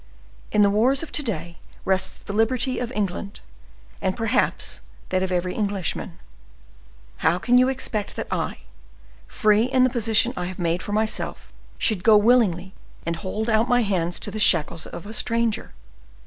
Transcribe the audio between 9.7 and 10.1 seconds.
the